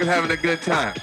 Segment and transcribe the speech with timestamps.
[0.00, 0.94] Motherfuckers having a good time.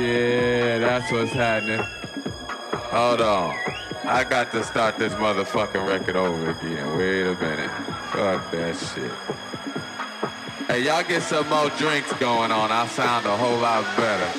[0.00, 1.80] Yeah, that's what's happening.
[1.80, 3.56] Hold on.
[4.04, 6.96] I got to start this motherfucking record over again.
[6.96, 7.70] Wait a minute.
[8.10, 9.12] Fuck that shit.
[10.66, 12.72] Hey, y'all get some more drinks going on.
[12.72, 14.30] I sound a whole lot better.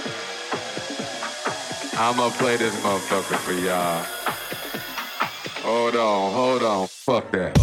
[1.95, 4.03] I'ma play this motherfucker for y'all.
[5.63, 6.87] Hold on, hold on.
[6.87, 7.62] Fuck that.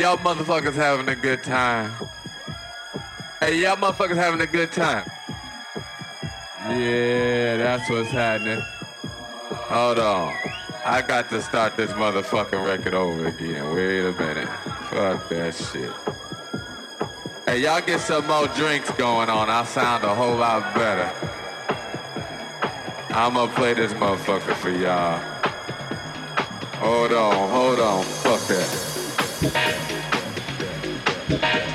[0.00, 1.92] Y'all motherfuckers having a good time.
[3.38, 5.04] Hey, y'all motherfuckers having a good time.
[6.70, 8.62] Yeah, that's what's happening.
[9.50, 10.34] Hold on.
[10.86, 13.74] I got to start this motherfucking record over again.
[13.74, 14.48] Wait a minute.
[14.88, 15.92] Fuck that shit.
[17.44, 19.50] Hey, y'all get some more drinks going on.
[19.50, 21.12] I sound a whole lot better.
[23.10, 25.18] I'ma play this motherfucker for y'all.
[26.78, 28.02] Hold on, hold on.
[28.02, 29.79] Fuck that.
[31.30, 31.69] Thank you.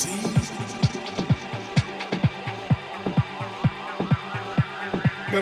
[0.00, 0.08] But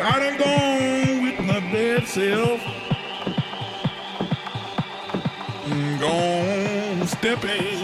[0.00, 2.60] I done gone with my bad self.
[5.66, 7.78] Mm, gone stepping.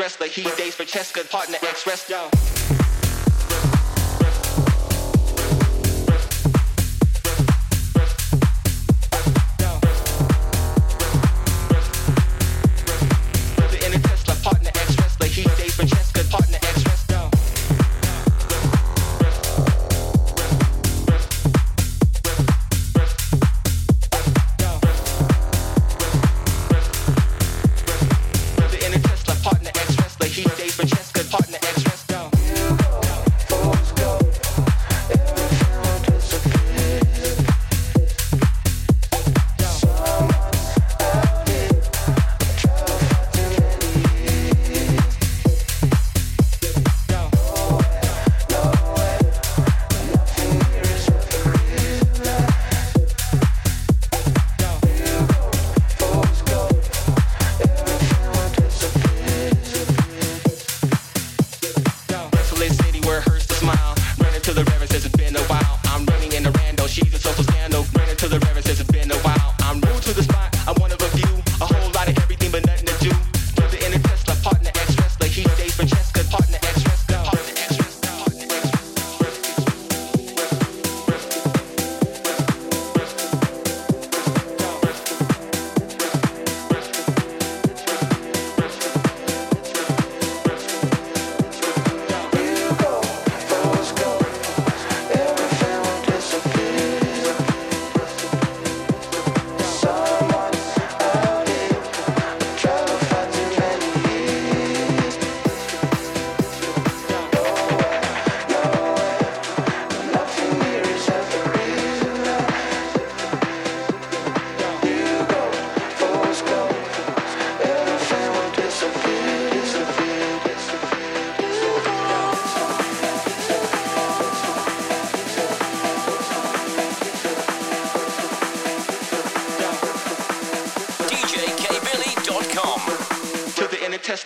[0.00, 0.26] ex-wrestler.
[0.28, 2.49] He dates for Cheska, partner ex-wrestler.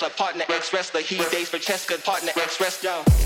[0.05, 1.01] wrestler, partner ex wrestler.
[1.01, 3.24] He dates for Cheska, partner ex wrestler.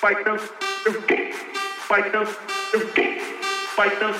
[0.00, 0.40] fighters,
[1.88, 2.28] fighters, fighters,
[3.74, 4.16] fighters,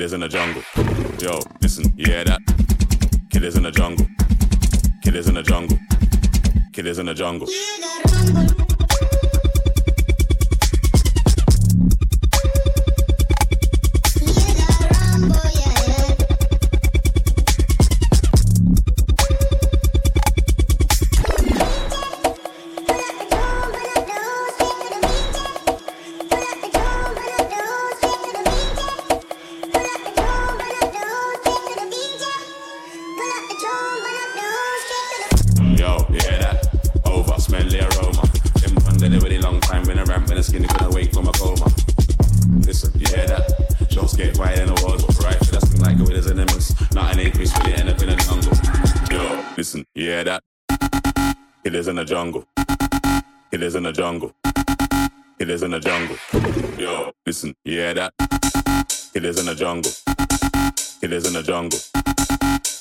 [0.07, 0.66] Killers in the jungle.
[52.07, 52.47] jungle.
[53.51, 54.33] It is in the jungle.
[55.39, 56.15] It is in the jungle.
[56.79, 58.13] Yo, listen, yeah that.
[59.13, 59.91] It is in the jungle.
[61.01, 61.79] It is in the jungle.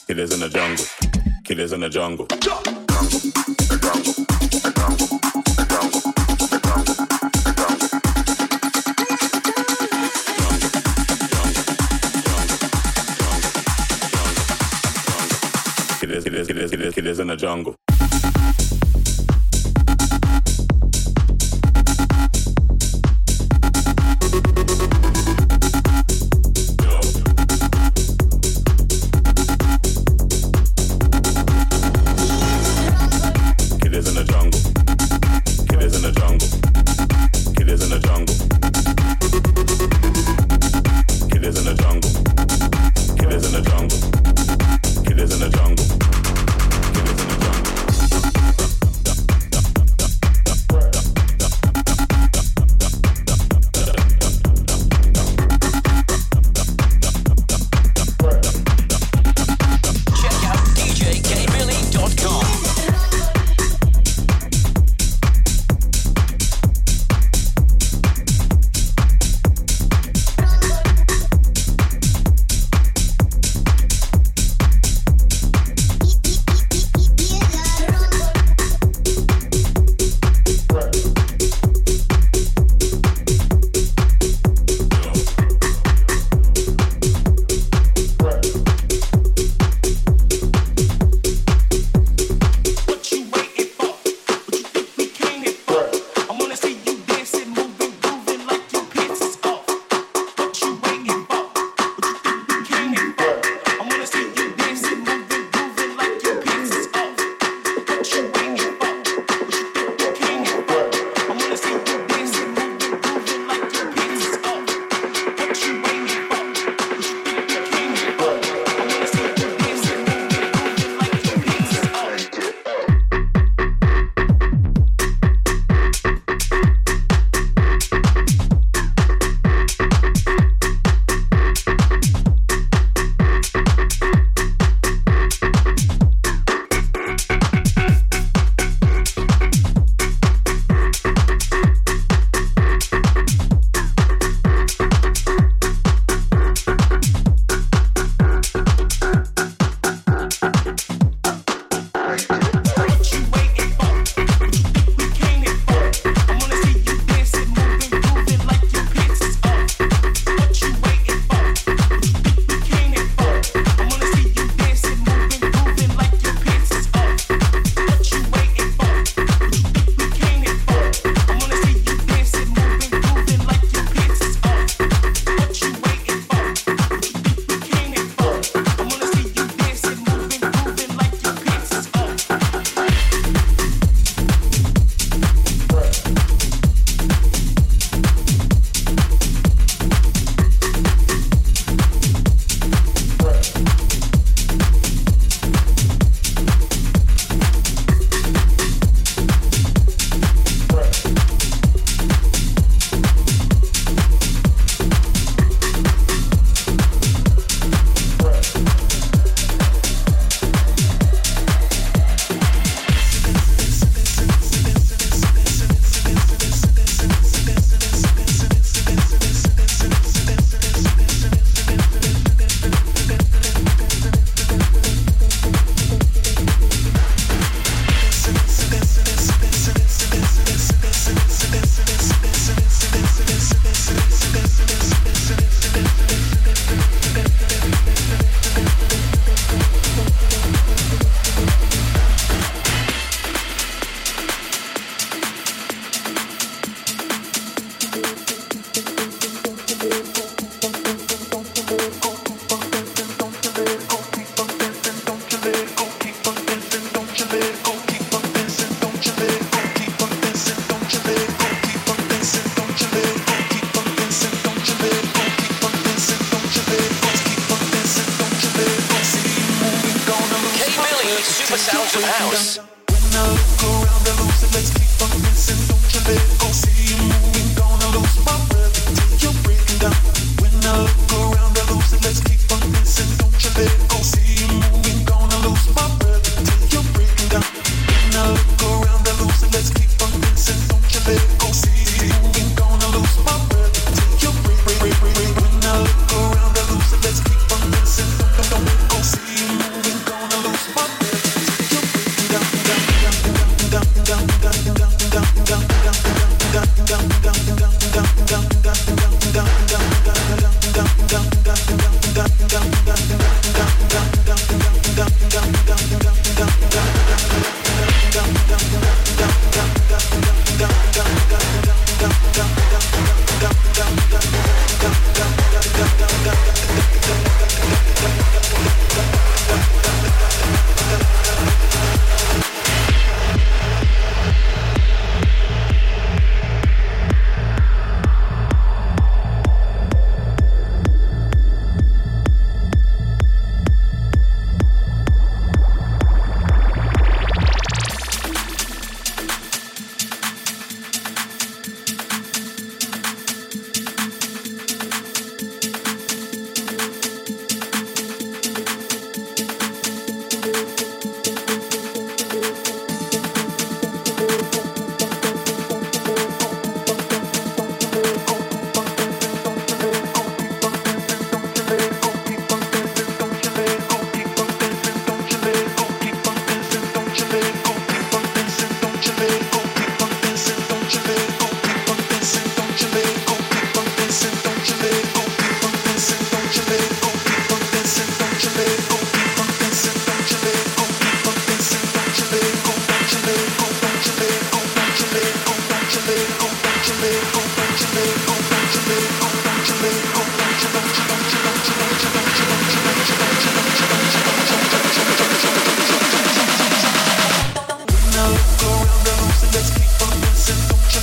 [0.09, 0.85] It is in the jungle.
[1.51, 2.27] It is in the jungle.
[16.03, 17.75] It is, it is, it is, it is, it is in a jungle.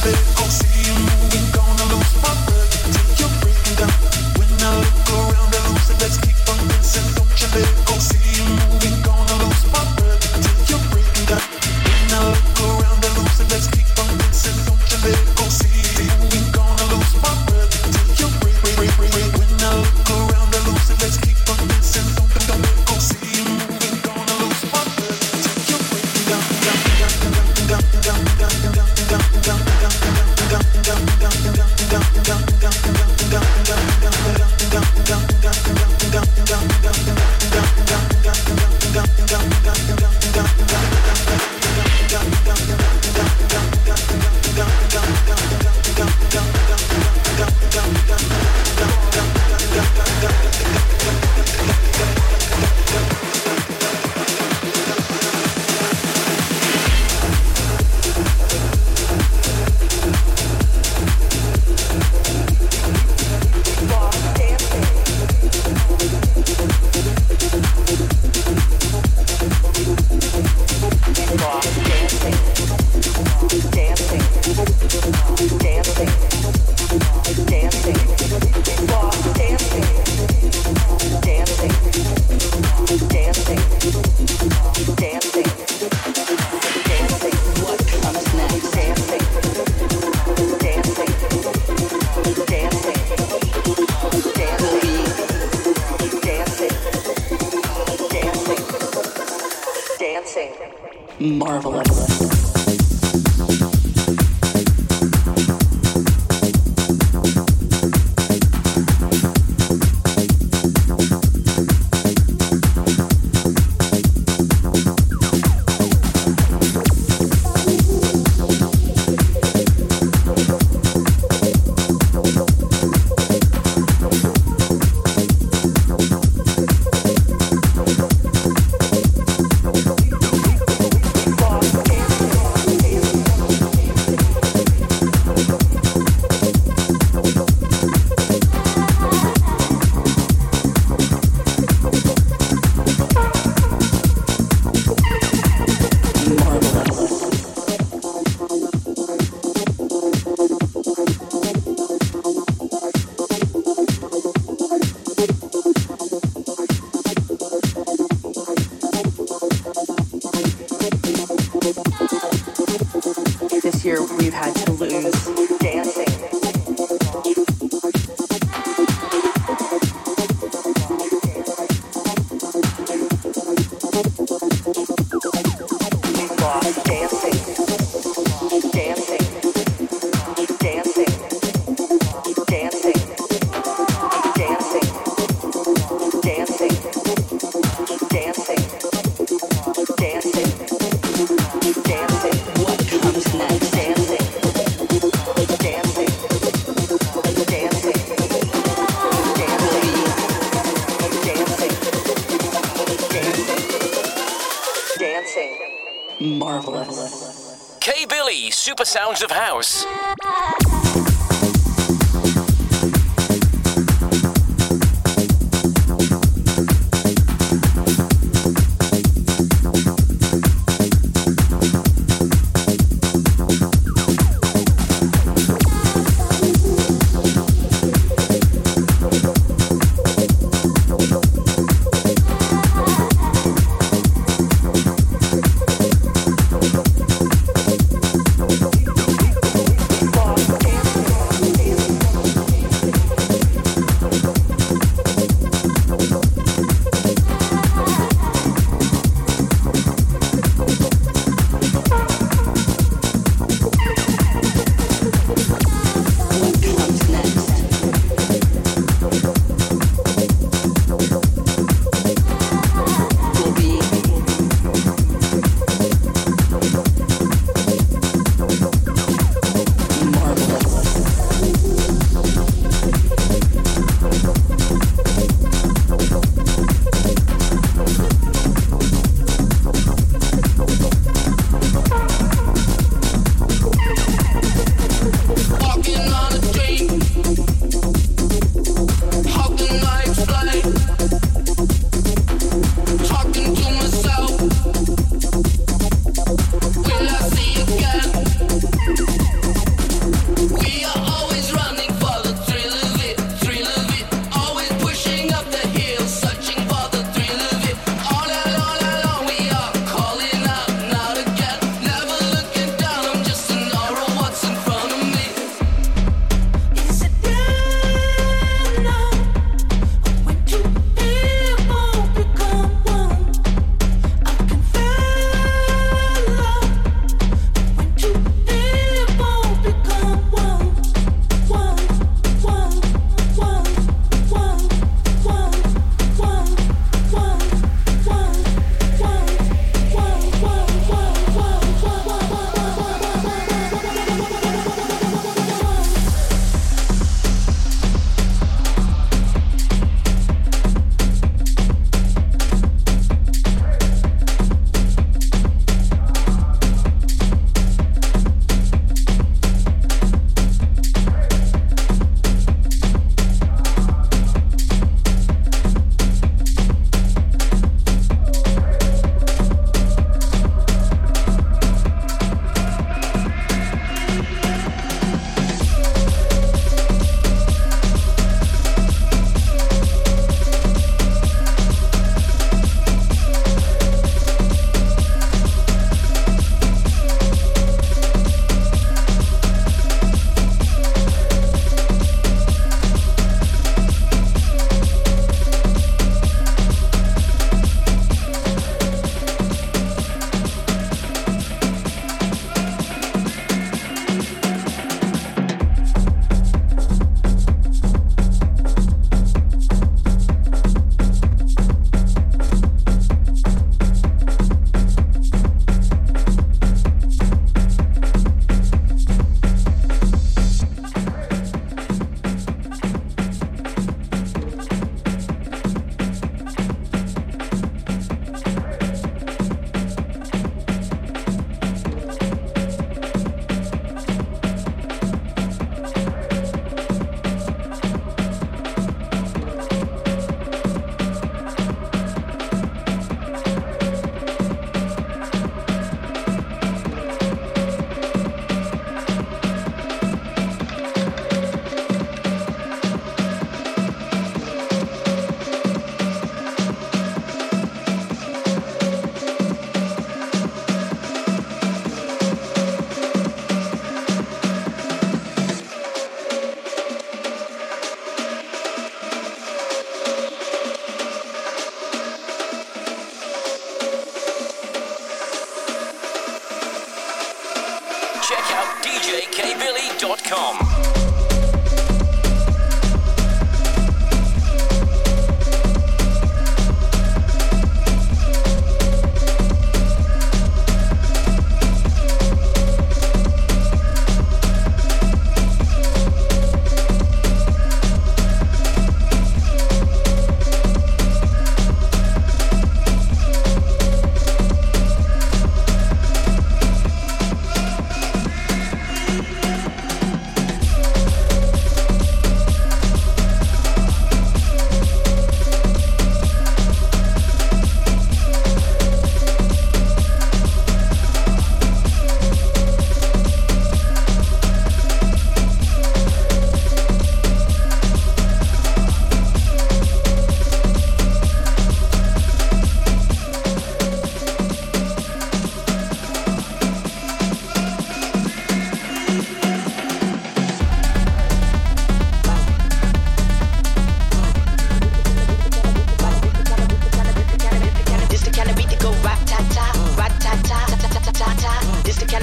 [0.04, 0.43] What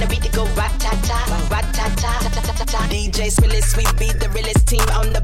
[0.01, 1.19] the beat to go rat ta ta,
[1.51, 2.79] rat ta ta ta ta ta.
[2.89, 5.20] DJ Swillis, we be the realest team on the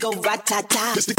[0.00, 0.94] go ratata.
[0.94, 1.14] This the,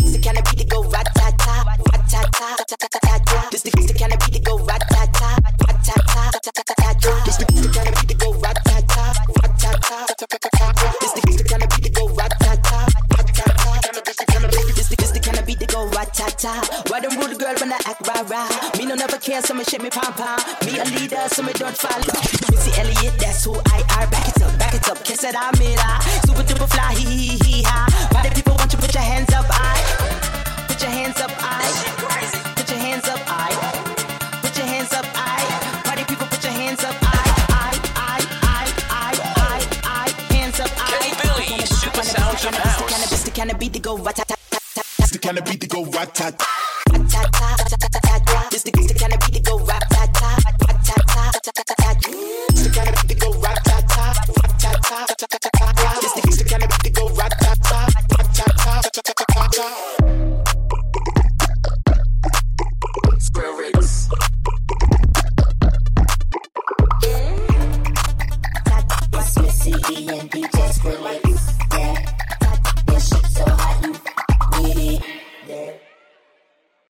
[46.22, 46.61] chat.